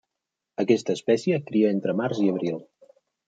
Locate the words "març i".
2.01-2.33